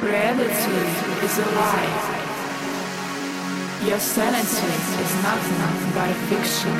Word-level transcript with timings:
Reality 0.00 0.78
is 1.24 1.38
a 1.38 1.44
lie. 1.56 2.18
Your 3.84 3.98
sanity 3.98 4.72
is 5.02 5.12
nothing 5.24 5.92
but 5.92 6.08
a 6.08 6.14
fiction. 6.28 6.76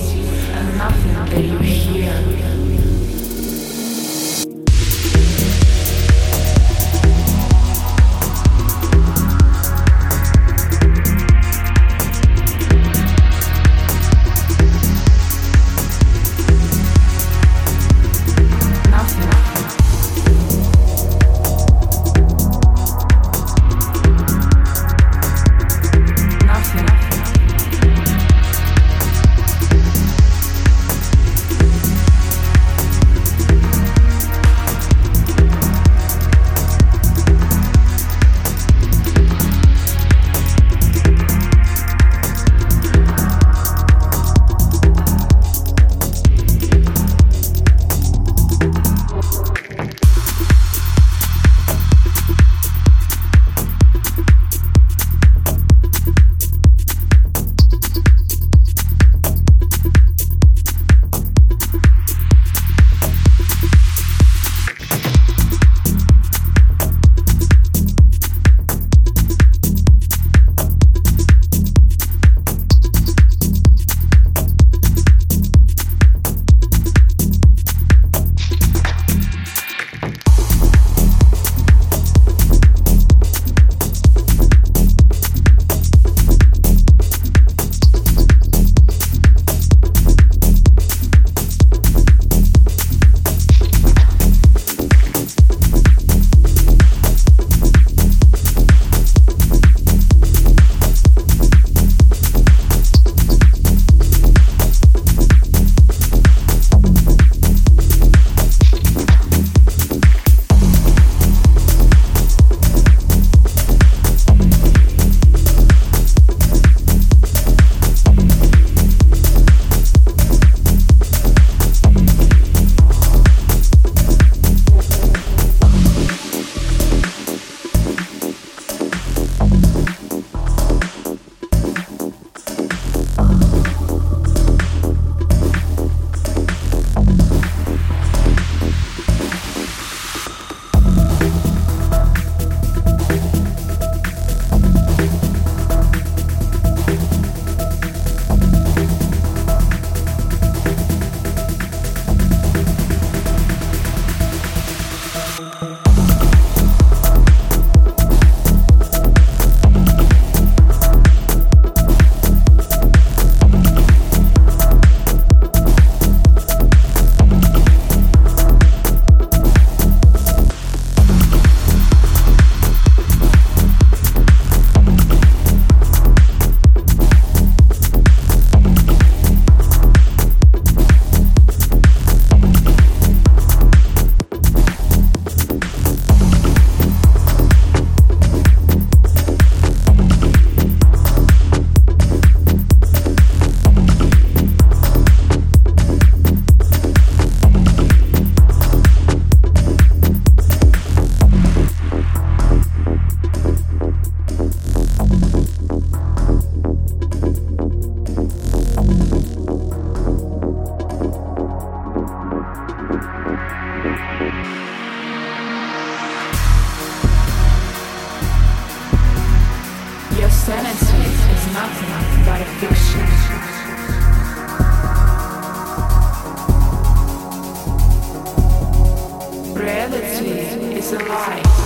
is 230.85 230.93
a 230.93 230.99
lie. 230.99 231.64